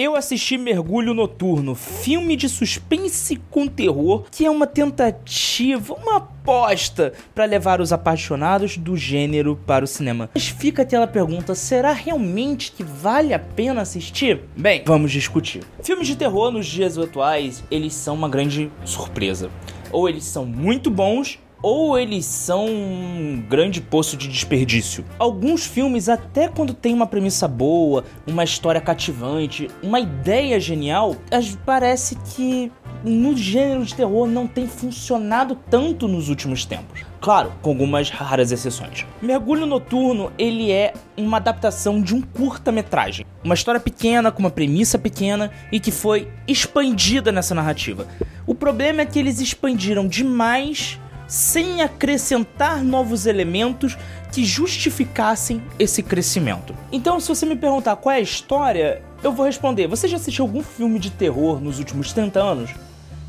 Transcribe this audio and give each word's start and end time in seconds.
eu 0.00 0.16
assisti 0.16 0.56
Mergulho 0.56 1.12
Noturno, 1.12 1.74
filme 1.74 2.34
de 2.34 2.48
suspense 2.48 3.36
com 3.50 3.66
terror, 3.66 4.24
que 4.30 4.46
é 4.46 4.50
uma 4.50 4.66
tentativa, 4.66 5.92
uma 5.94 6.16
aposta 6.16 7.12
para 7.34 7.44
levar 7.44 7.82
os 7.82 7.92
apaixonados 7.92 8.78
do 8.78 8.96
gênero 8.96 9.60
para 9.66 9.84
o 9.84 9.88
cinema. 9.88 10.30
Mas 10.34 10.48
fica 10.48 10.82
aquela 10.82 11.06
pergunta: 11.06 11.54
será 11.54 11.92
realmente 11.92 12.72
que 12.72 12.82
vale 12.82 13.34
a 13.34 13.38
pena 13.38 13.82
assistir? 13.82 14.40
Bem, 14.56 14.82
vamos 14.86 15.12
discutir. 15.12 15.62
Filmes 15.82 16.06
de 16.06 16.16
terror 16.16 16.50
nos 16.50 16.66
dias 16.66 16.96
atuais, 16.96 17.62
eles 17.70 17.92
são 17.92 18.14
uma 18.14 18.28
grande 18.28 18.72
surpresa. 18.84 19.50
Ou 19.92 20.08
eles 20.08 20.24
são 20.24 20.46
muito 20.46 20.90
bons, 20.90 21.38
ou 21.62 21.98
eles 21.98 22.24
são 22.24 22.66
um 22.66 23.44
grande 23.48 23.80
poço 23.80 24.16
de 24.16 24.28
desperdício. 24.28 25.04
Alguns 25.18 25.66
filmes, 25.66 26.08
até 26.08 26.48
quando 26.48 26.74
tem 26.74 26.94
uma 26.94 27.06
premissa 27.06 27.46
boa, 27.46 28.04
uma 28.26 28.44
história 28.44 28.80
cativante, 28.80 29.68
uma 29.82 30.00
ideia 30.00 30.58
genial, 30.58 31.16
parece 31.64 32.16
que 32.34 32.72
no 33.04 33.36
gênero 33.36 33.84
de 33.84 33.94
terror 33.94 34.26
não 34.26 34.46
tem 34.46 34.66
funcionado 34.66 35.56
tanto 35.68 36.06
nos 36.06 36.28
últimos 36.28 36.64
tempos. 36.64 37.02
Claro, 37.20 37.52
com 37.60 37.70
algumas 37.70 38.08
raras 38.08 38.50
exceções. 38.50 39.06
Mergulho 39.20 39.66
Noturno, 39.66 40.32
ele 40.38 40.70
é 40.70 40.94
uma 41.16 41.36
adaptação 41.36 42.00
de 42.00 42.14
um 42.14 42.22
curta-metragem. 42.22 43.26
Uma 43.44 43.54
história 43.54 43.80
pequena, 43.80 44.32
com 44.32 44.40
uma 44.40 44.50
premissa 44.50 44.98
pequena 44.98 45.50
e 45.70 45.78
que 45.78 45.90
foi 45.90 46.28
expandida 46.48 47.30
nessa 47.30 47.54
narrativa. 47.54 48.06
O 48.46 48.54
problema 48.54 49.02
é 49.02 49.06
que 49.06 49.18
eles 49.18 49.38
expandiram 49.40 50.08
demais 50.08 50.98
sem 51.30 51.80
acrescentar 51.80 52.82
novos 52.82 53.24
elementos 53.24 53.96
que 54.32 54.44
justificassem 54.44 55.62
esse 55.78 56.02
crescimento. 56.02 56.74
Então, 56.90 57.20
se 57.20 57.28
você 57.28 57.46
me 57.46 57.54
perguntar 57.54 57.94
qual 57.96 58.12
é 58.12 58.18
a 58.18 58.20
história, 58.20 59.00
eu 59.22 59.32
vou 59.32 59.46
responder: 59.46 59.86
você 59.86 60.08
já 60.08 60.16
assistiu 60.16 60.44
algum 60.44 60.62
filme 60.62 60.98
de 60.98 61.10
terror 61.10 61.60
nos 61.60 61.78
últimos 61.78 62.12
30 62.12 62.40
anos? 62.40 62.70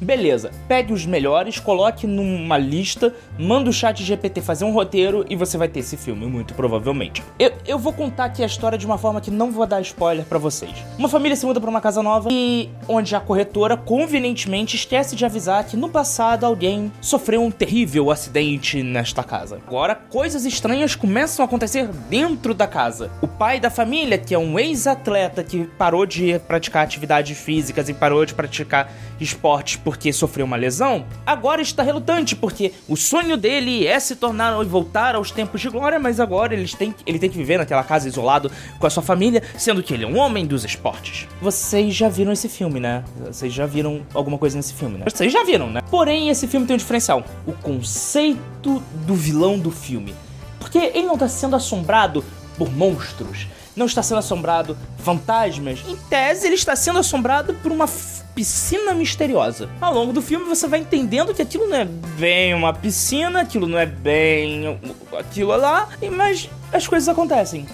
Beleza, 0.01 0.49
pegue 0.67 0.91
os 0.91 1.05
melhores, 1.05 1.59
coloque 1.59 2.07
numa 2.07 2.57
lista, 2.57 3.13
manda 3.37 3.69
o 3.69 3.73
chat 3.73 4.03
GPT 4.03 4.41
fazer 4.41 4.65
um 4.65 4.73
roteiro 4.73 5.23
e 5.29 5.35
você 5.35 5.59
vai 5.59 5.67
ter 5.67 5.81
esse 5.81 5.95
filme, 5.95 6.25
muito 6.25 6.55
provavelmente. 6.55 7.23
Eu, 7.37 7.51
eu 7.67 7.77
vou 7.77 7.93
contar 7.93 8.25
aqui 8.25 8.41
a 8.41 8.47
história 8.47 8.79
de 8.79 8.85
uma 8.85 8.97
forma 8.97 9.21
que 9.21 9.29
não 9.29 9.51
vou 9.51 9.67
dar 9.67 9.79
spoiler 9.81 10.25
para 10.25 10.39
vocês. 10.39 10.71
Uma 10.97 11.07
família 11.07 11.35
se 11.35 11.45
muda 11.45 11.61
para 11.61 11.69
uma 11.69 11.79
casa 11.79 12.01
nova 12.01 12.29
e 12.31 12.67
onde 12.87 13.15
a 13.15 13.19
corretora 13.19 13.77
convenientemente 13.77 14.75
esquece 14.75 15.15
de 15.15 15.23
avisar 15.23 15.65
que 15.65 15.77
no 15.77 15.87
passado 15.87 16.47
alguém 16.47 16.91
sofreu 16.99 17.43
um 17.43 17.51
terrível 17.51 18.09
acidente 18.09 18.81
nesta 18.81 19.23
casa. 19.23 19.61
Agora, 19.67 19.93
coisas 19.93 20.45
estranhas 20.45 20.95
começam 20.95 21.45
a 21.45 21.47
acontecer 21.47 21.87
dentro 22.09 22.55
da 22.55 22.65
casa. 22.65 23.11
O 23.21 23.27
pai 23.27 23.59
da 23.59 23.69
família, 23.69 24.17
que 24.17 24.33
é 24.33 24.39
um 24.39 24.57
ex-atleta 24.57 25.43
que 25.43 25.65
parou 25.77 26.07
de 26.07 26.39
praticar 26.39 26.83
atividades 26.83 27.37
físicas 27.37 27.87
e 27.87 27.93
parou 27.93 28.25
de 28.25 28.33
praticar 28.33 28.91
esportes 29.19 29.75
por 29.75 29.90
porque 29.91 30.13
sofreu 30.13 30.45
uma 30.45 30.55
lesão, 30.55 31.03
agora 31.25 31.61
está 31.61 31.83
relutante, 31.83 32.33
porque 32.33 32.71
o 32.87 32.95
sonho 32.95 33.35
dele 33.35 33.85
é 33.85 33.99
se 33.99 34.15
tornar 34.15 34.57
e 34.63 34.65
voltar 34.65 35.15
aos 35.15 35.31
tempos 35.31 35.59
de 35.59 35.67
glória, 35.67 35.99
mas 35.99 36.17
agora 36.17 36.53
ele 36.53 36.65
tem, 36.65 36.95
ele 37.05 37.19
tem 37.19 37.29
que 37.29 37.35
viver 37.35 37.57
naquela 37.57 37.83
casa 37.83 38.07
isolado 38.07 38.49
com 38.79 38.87
a 38.87 38.89
sua 38.89 39.03
família, 39.03 39.43
sendo 39.57 39.83
que 39.83 39.93
ele 39.93 40.05
é 40.05 40.07
um 40.07 40.17
homem 40.17 40.45
dos 40.45 40.63
esportes. 40.63 41.27
Vocês 41.41 41.93
já 41.93 42.07
viram 42.07 42.31
esse 42.31 42.47
filme, 42.47 42.79
né? 42.79 43.03
Vocês 43.29 43.51
já 43.51 43.65
viram 43.65 44.01
alguma 44.13 44.37
coisa 44.37 44.55
nesse 44.55 44.73
filme, 44.73 44.97
né? 44.97 45.03
Vocês 45.13 45.29
já 45.29 45.43
viram, 45.43 45.69
né? 45.69 45.81
Porém, 45.91 46.29
esse 46.29 46.47
filme 46.47 46.65
tem 46.65 46.75
um 46.75 46.79
diferencial: 46.79 47.25
o 47.45 47.51
conceito 47.51 48.81
do 49.05 49.13
vilão 49.13 49.59
do 49.59 49.71
filme. 49.71 50.15
Porque 50.57 50.77
ele 50.77 51.03
não 51.03 51.15
está 51.15 51.27
sendo 51.27 51.57
assombrado 51.57 52.23
por 52.57 52.71
monstros 52.71 53.45
não 53.75 53.85
está 53.85 54.03
sendo 54.03 54.19
assombrado 54.19 54.77
fantasmas. 54.97 55.79
Em 55.87 55.95
tese, 55.95 56.47
ele 56.47 56.55
está 56.55 56.75
sendo 56.75 56.99
assombrado 56.99 57.53
por 57.55 57.71
uma 57.71 57.87
piscina 58.35 58.93
misteriosa. 58.93 59.69
Ao 59.79 59.93
longo 59.93 60.13
do 60.13 60.21
filme 60.21 60.45
você 60.45 60.67
vai 60.67 60.79
entendendo 60.79 61.33
que 61.33 61.41
aquilo 61.41 61.67
não 61.67 61.77
é 61.77 61.85
bem 61.85 62.53
uma 62.53 62.73
piscina, 62.73 63.41
aquilo 63.41 63.67
não 63.67 63.77
é 63.77 63.85
bem 63.85 64.79
aquilo 65.17 65.55
lá, 65.55 65.89
mas 66.11 66.49
as 66.71 66.87
coisas 66.87 67.09
acontecem. 67.09 67.65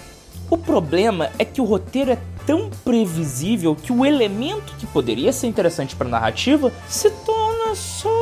O 0.50 0.56
problema 0.56 1.30
é 1.38 1.44
que 1.44 1.60
o 1.60 1.64
roteiro 1.64 2.12
é 2.12 2.18
tão 2.46 2.70
previsível 2.82 3.76
que 3.76 3.92
o 3.92 4.06
elemento 4.06 4.74
que 4.78 4.86
poderia 4.86 5.32
ser 5.32 5.46
interessante 5.46 5.94
para 5.94 6.06
a 6.06 6.10
narrativa 6.10 6.72
se 6.88 7.10
torna 7.10 7.74
só 7.74 8.17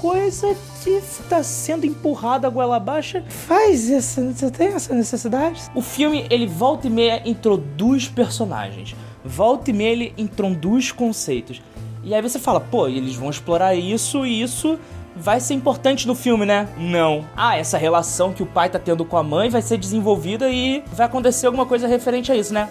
coisa 0.00 0.56
que 0.82 0.90
está 0.90 1.42
sendo 1.42 1.84
empurrado 1.84 2.46
a 2.46 2.50
goela 2.50 2.76
abaixo. 2.76 3.22
Faz 3.28 3.90
essa, 3.90 4.32
você 4.32 4.50
tem 4.50 4.68
essa 4.68 4.94
necessidade? 4.94 5.62
O 5.74 5.82
filme 5.82 6.26
ele 6.30 6.46
volta 6.46 6.86
e 6.86 6.90
meia 6.90 7.22
introduz 7.28 8.08
personagens 8.08 8.96
volta 9.24 9.70
e 9.70 9.74
meia 9.74 9.92
ele 9.92 10.14
introduz 10.16 10.90
conceitos. 10.90 11.60
E 12.02 12.14
aí 12.14 12.22
você 12.22 12.38
fala, 12.38 12.60
pô, 12.60 12.88
eles 12.88 13.14
vão 13.14 13.28
explorar 13.28 13.74
isso 13.74 14.24
e 14.24 14.40
isso 14.40 14.78
vai 15.14 15.40
ser 15.40 15.54
importante 15.54 16.06
no 16.06 16.14
filme, 16.14 16.46
né? 16.46 16.68
Não. 16.78 17.26
Ah, 17.36 17.56
essa 17.56 17.76
relação 17.76 18.32
que 18.32 18.42
o 18.42 18.46
pai 18.46 18.70
tá 18.70 18.78
tendo 18.78 19.04
com 19.04 19.16
a 19.16 19.22
mãe 19.22 19.50
vai 19.50 19.60
ser 19.60 19.76
desenvolvida 19.76 20.48
e 20.48 20.82
vai 20.92 21.06
acontecer 21.06 21.46
alguma 21.46 21.66
coisa 21.66 21.86
referente 21.86 22.30
a 22.30 22.36
isso, 22.36 22.54
né? 22.54 22.68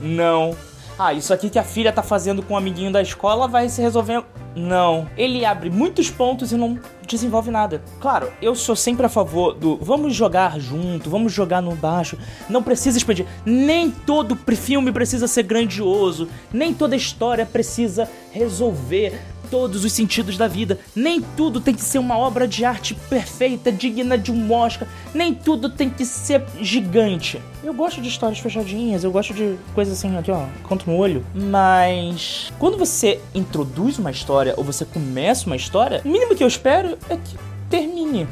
Não. 0.00 0.56
Ah, 0.98 1.12
isso 1.12 1.32
aqui 1.32 1.48
que 1.48 1.60
a 1.60 1.62
filha 1.62 1.92
tá 1.92 2.02
fazendo 2.02 2.42
com 2.42 2.54
o 2.54 2.56
um 2.56 2.58
amiguinho 2.58 2.90
da 2.90 3.00
escola 3.00 3.46
vai 3.46 3.68
se 3.68 3.80
resolver. 3.80 4.24
Não. 4.56 5.08
Ele 5.16 5.44
abre 5.44 5.70
muitos 5.70 6.10
pontos 6.10 6.50
e 6.50 6.56
não 6.56 6.76
desenvolve 7.06 7.52
nada. 7.52 7.80
Claro, 8.00 8.32
eu 8.42 8.56
sou 8.56 8.74
sempre 8.74 9.06
a 9.06 9.08
favor 9.08 9.54
do 9.54 9.76
vamos 9.76 10.12
jogar 10.12 10.58
junto, 10.58 11.08
vamos 11.08 11.32
jogar 11.32 11.62
no 11.62 11.76
baixo. 11.76 12.18
Não 12.48 12.64
precisa 12.64 12.98
expandir. 12.98 13.26
Nem 13.46 13.92
todo 13.92 14.36
filme 14.56 14.90
precisa 14.90 15.28
ser 15.28 15.44
grandioso, 15.44 16.28
nem 16.52 16.74
toda 16.74 16.96
história 16.96 17.46
precisa 17.46 18.08
resolver 18.32 19.20
todos 19.50 19.84
os 19.84 19.92
sentidos 19.92 20.36
da 20.36 20.46
vida. 20.46 20.78
Nem 20.94 21.20
tudo 21.20 21.60
tem 21.60 21.74
que 21.74 21.82
ser 21.82 21.98
uma 21.98 22.16
obra 22.16 22.46
de 22.46 22.64
arte 22.64 22.94
perfeita, 22.94 23.70
digna 23.72 24.16
de 24.16 24.30
um 24.30 24.52
Oscar. 24.52 24.88
Nem 25.14 25.34
tudo 25.34 25.70
tem 25.70 25.90
que 25.90 26.04
ser 26.04 26.44
gigante. 26.60 27.40
Eu 27.62 27.74
gosto 27.74 28.00
de 28.00 28.08
histórias 28.08 28.38
fechadinhas, 28.38 29.04
eu 29.04 29.10
gosto 29.10 29.34
de 29.34 29.56
coisas 29.74 29.98
assim, 29.98 30.16
aqui 30.16 30.30
ó, 30.30 30.46
contra 30.62 30.90
no 30.90 30.98
olho. 30.98 31.24
Mas 31.34 32.52
quando 32.58 32.78
você 32.78 33.20
introduz 33.34 33.98
uma 33.98 34.10
história 34.10 34.54
ou 34.56 34.64
você 34.64 34.84
começa 34.84 35.46
uma 35.46 35.56
história, 35.56 36.02
o 36.04 36.08
mínimo 36.08 36.34
que 36.34 36.42
eu 36.42 36.48
espero 36.48 36.98
é 37.08 37.16
que 37.16 37.36
termine, 37.68 38.26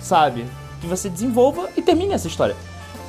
sabe? 0.00 0.44
Que 0.80 0.86
você 0.86 1.08
desenvolva 1.08 1.68
e 1.76 1.82
termine 1.82 2.12
essa 2.12 2.28
história. 2.28 2.56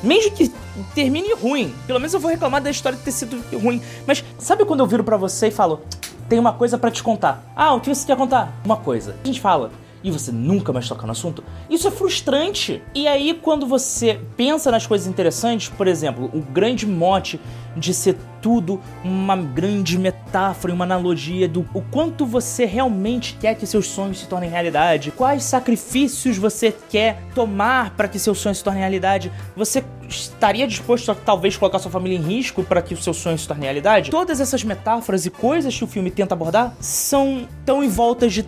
Mesmo 0.02 0.32
que 0.32 0.50
termine 0.96 1.34
ruim, 1.34 1.74
pelo 1.86 2.00
menos 2.00 2.14
eu 2.14 2.20
vou 2.20 2.32
reclamar 2.32 2.62
da 2.62 2.70
história 2.70 2.98
ter 2.98 3.12
sido 3.12 3.44
ruim. 3.58 3.82
Mas 4.08 4.24
sabe 4.38 4.64
quando 4.64 4.80
eu 4.80 4.88
viro 4.88 5.04
para 5.04 5.18
você 5.18 5.48
e 5.48 5.52
falo, 5.52 5.82
tem 6.30 6.38
uma 6.40 6.54
coisa 6.54 6.78
para 6.78 6.92
te 6.92 7.02
contar. 7.02 7.44
Ah, 7.56 7.74
o 7.74 7.82
que 7.82 7.94
você 7.94 8.06
quer 8.06 8.16
contar? 8.16 8.54
Uma 8.64 8.78
coisa. 8.78 9.16
A 9.24 9.28
gente 9.28 9.42
fala 9.42 9.72
e 10.04 10.12
você 10.12 10.32
nunca 10.32 10.72
mais 10.72 10.88
toca 10.88 11.06
no 11.06 11.12
assunto, 11.12 11.44
isso 11.70 11.88
é 11.88 11.92
frustrante. 11.92 12.82
E 12.94 13.08
aí, 13.08 13.38
quando 13.42 13.66
você 13.66 14.20
pensa 14.36 14.72
nas 14.72 14.86
coisas 14.88 15.08
interessantes, 15.08 15.70
por 15.70 15.88
exemplo, 15.88 16.30
o 16.34 16.42
grande 16.42 16.88
mote 16.88 17.40
de 17.76 17.94
ser 17.94 18.18
tudo 18.42 18.80
uma 19.04 19.36
grande 19.36 19.98
metáfora, 19.98 20.74
uma 20.74 20.86
analogia 20.86 21.48
do 21.48 21.68
o 21.74 21.82
quanto 21.82 22.26
você 22.26 22.66
realmente 22.66 23.38
quer 23.40 23.56
que 23.56 23.66
seus 23.66 23.88
sonhos 23.88 24.20
se 24.20 24.28
tornem 24.28 24.50
realidade, 24.50 25.12
quais 25.12 25.44
sacrifícios 25.44 26.38
você 26.38 26.74
quer 26.90 27.22
tomar 27.36 27.92
para 27.96 28.08
que 28.08 28.18
seus 28.18 28.40
sonhos 28.40 28.60
se 28.60 28.64
tornem 28.64 28.82
realidade, 28.82 29.32
você 29.56 29.84
estaria 30.08 30.66
disposto 30.68 31.12
a 31.12 31.16
talvez 31.16 31.56
colocar 31.58 31.80
sua 31.80 31.92
família 31.92 32.18
em 32.18 32.22
risco 32.22 32.64
para 32.64 32.82
que 32.82 32.94
o 32.94 32.98
seu 32.98 33.14
sonho 33.14 33.38
se 33.38 33.48
torne 33.48 33.66
realidade? 33.66 34.10
Todas 34.10 34.40
essas 34.40 34.64
metáforas 34.64 35.26
e 35.26 35.30
coisas 35.30 35.78
que 35.78 35.84
o 35.84 35.88
filme 35.88 36.10
tenta 36.10 36.34
abordar 36.34 36.74
são 36.80 37.48
tão 37.66 37.84
em 37.84 37.90
volta 37.90 38.28
de 38.28 38.44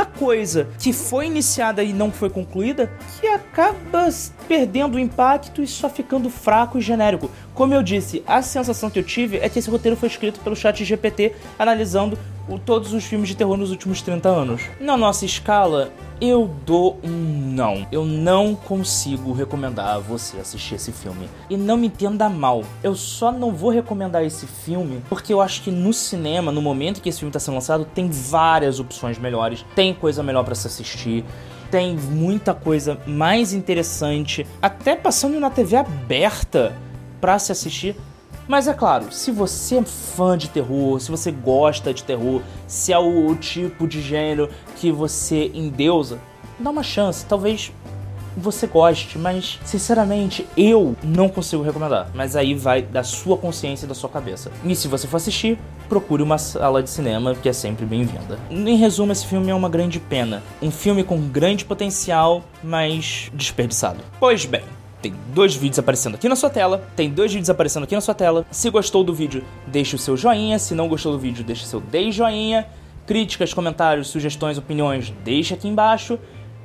tanta 0.00 0.04
coisa 0.04 0.68
que 0.78 0.92
foi 0.92 1.26
iniciada 1.26 1.82
e 1.82 1.92
não 1.92 2.10
foi 2.10 2.30
concluída 2.30 2.90
que 3.20 3.26
acaba 3.26 4.08
perdendo 4.48 4.96
o 4.96 4.98
impacto 4.98 5.62
e 5.62 5.66
só 5.66 5.88
ficando 5.88 6.30
fraco 6.30 6.78
e 6.78 6.80
genérico. 6.80 7.30
Como 7.54 7.74
eu 7.74 7.82
disse, 7.82 8.22
a 8.26 8.40
sensação 8.42 8.90
que 8.90 8.98
eu 8.98 9.02
tive 9.02 9.38
é 9.38 9.48
que 9.48 9.58
esse 9.58 9.70
roteiro 9.70 9.96
foi 9.96 10.08
escrito 10.08 10.40
pelo 10.40 10.56
chat 10.56 10.84
GPT 10.84 11.34
analisando 11.58 12.18
todos 12.64 12.92
os 12.92 13.04
filmes 13.04 13.28
de 13.28 13.36
terror 13.36 13.56
nos 13.56 13.70
últimos 13.70 14.02
30 14.02 14.28
anos. 14.28 14.62
Na 14.80 14.96
nossa 14.96 15.24
escala, 15.24 15.92
eu 16.20 16.50
dou 16.66 16.98
um 17.02 17.40
não. 17.52 17.86
Eu 17.90 18.04
não 18.04 18.54
consigo 18.54 19.32
recomendar 19.32 19.96
a 19.96 19.98
você 19.98 20.38
assistir 20.38 20.74
esse 20.76 20.92
filme. 20.92 21.28
E 21.48 21.56
não 21.56 21.76
me 21.76 21.86
entenda 21.86 22.28
mal. 22.28 22.62
Eu 22.82 22.94
só 22.94 23.32
não 23.32 23.52
vou 23.52 23.70
recomendar 23.70 24.24
esse 24.24 24.46
filme 24.46 25.02
porque 25.08 25.32
eu 25.32 25.40
acho 25.40 25.62
que 25.62 25.70
no 25.70 25.92
cinema, 25.92 26.52
no 26.52 26.62
momento 26.62 27.00
que 27.00 27.08
esse 27.08 27.18
filme 27.18 27.30
está 27.30 27.40
sendo 27.40 27.54
lançado, 27.54 27.84
tem 27.84 28.08
várias 28.10 28.78
opções 28.78 29.18
melhores. 29.18 29.64
Tem 29.74 29.94
coisa 29.94 30.22
melhor 30.22 30.44
para 30.44 30.54
se 30.54 30.66
assistir 30.66 31.24
tem 31.70 31.96
muita 31.96 32.52
coisa 32.52 32.98
mais 33.06 33.52
interessante, 33.52 34.44
até 34.60 34.96
passando 34.96 35.38
na 35.38 35.48
TV 35.50 35.76
aberta 35.76 36.74
para 37.20 37.38
se 37.38 37.52
assistir. 37.52 37.94
Mas 38.50 38.66
é 38.66 38.74
claro, 38.74 39.12
se 39.12 39.30
você 39.30 39.76
é 39.76 39.82
fã 39.84 40.36
de 40.36 40.48
terror, 40.48 40.98
se 40.98 41.08
você 41.08 41.30
gosta 41.30 41.94
de 41.94 42.02
terror, 42.02 42.42
se 42.66 42.92
é 42.92 42.98
o 42.98 43.32
tipo 43.36 43.86
de 43.86 44.02
gênero 44.02 44.50
que 44.74 44.90
você 44.90 45.52
endeusa, 45.54 46.18
dá 46.58 46.70
uma 46.70 46.82
chance. 46.82 47.24
Talvez 47.24 47.72
você 48.36 48.66
goste, 48.66 49.16
mas 49.16 49.60
sinceramente 49.64 50.48
eu 50.56 50.96
não 51.00 51.28
consigo 51.28 51.62
recomendar. 51.62 52.10
Mas 52.12 52.34
aí 52.34 52.52
vai 52.52 52.82
da 52.82 53.04
sua 53.04 53.36
consciência 53.36 53.86
e 53.86 53.88
da 53.88 53.94
sua 53.94 54.10
cabeça. 54.10 54.50
E 54.64 54.74
se 54.74 54.88
você 54.88 55.06
for 55.06 55.18
assistir, 55.18 55.56
procure 55.88 56.20
uma 56.20 56.36
sala 56.36 56.82
de 56.82 56.90
cinema 56.90 57.36
que 57.36 57.48
é 57.48 57.52
sempre 57.52 57.86
bem-vinda. 57.86 58.36
Em 58.50 58.74
resumo, 58.74 59.12
esse 59.12 59.28
filme 59.28 59.48
é 59.52 59.54
uma 59.54 59.68
grande 59.68 60.00
pena. 60.00 60.42
Um 60.60 60.72
filme 60.72 61.04
com 61.04 61.20
grande 61.20 61.64
potencial, 61.64 62.42
mas 62.64 63.30
desperdiçado. 63.32 64.00
Pois 64.18 64.44
bem, 64.44 64.64
tem 65.00 65.14
dois 65.34 65.54
vídeos 65.54 65.78
aparecendo 65.78 66.14
aqui 66.14 66.28
na 66.28 66.36
sua 66.36 66.50
tela. 66.50 66.82
Tem 66.94 67.10
dois 67.10 67.32
vídeos 67.32 67.50
aparecendo 67.50 67.84
aqui 67.84 67.94
na 67.94 68.00
sua 68.00 68.14
tela. 68.14 68.46
Se 68.50 68.68
gostou 68.70 69.02
do 69.02 69.14
vídeo, 69.14 69.44
deixe 69.66 69.96
o 69.96 69.98
seu 69.98 70.16
joinha. 70.16 70.58
Se 70.58 70.74
não 70.74 70.88
gostou 70.88 71.12
do 71.12 71.18
vídeo, 71.18 71.44
deixe 71.44 71.66
seu 71.66 71.80
dei 71.80 72.12
joinha. 72.12 72.66
Críticas, 73.06 73.52
comentários, 73.52 74.08
sugestões, 74.08 74.58
opiniões, 74.58 75.12
deixe 75.24 75.54
aqui 75.54 75.66
embaixo. 75.66 76.18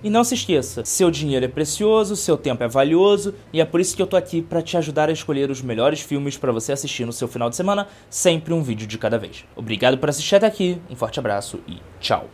E 0.04 0.10
não 0.10 0.24
se 0.24 0.36
esqueça, 0.36 0.86
seu 0.86 1.10
dinheiro 1.10 1.46
é 1.46 1.48
precioso, 1.48 2.16
seu 2.16 2.38
tempo 2.38 2.64
é 2.64 2.68
valioso 2.68 3.34
e 3.52 3.60
é 3.60 3.66
por 3.66 3.82
isso 3.82 3.96
que 3.96 4.02
eu 4.04 4.06
tô 4.06 4.16
aqui 4.16 4.40
para 4.40 4.62
te 4.62 4.78
ajudar 4.78 5.10
a 5.10 5.12
escolher 5.12 5.50
os 5.50 5.64
melhores 5.64 6.00
filmes 6.00 6.38
para 6.38 6.52
você 6.52 6.74
assistir 6.74 7.06
no 7.06 7.14
seu 7.14 7.28
final 7.28 7.50
de 7.50 7.56
semana, 7.56 7.88
sempre 8.08 8.54
um 8.54 8.62
vídeo 8.62 8.86
de 8.86 9.00
cada 9.00 9.18
vez. 9.18 9.46
Obrigado 9.56 9.98
por 9.98 10.08
assistir 10.08 10.36
até 10.36 10.46
aqui, 10.46 10.80
um 10.92 10.96
forte 10.96 11.18
abraço 11.18 11.60
e 11.68 11.80
tchau. 12.00 12.24